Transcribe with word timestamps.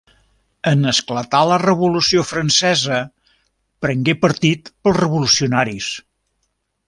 En 0.69 0.87
esclatar 0.91 1.41
la 1.49 1.59
Revolució 1.63 2.23
Francesa, 2.29 3.01
prengué 3.87 4.17
partit 4.25 4.73
pels 4.87 4.99
revolucionaris. 5.05 5.91